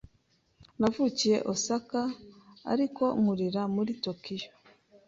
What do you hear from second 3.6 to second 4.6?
muri Tokiyo.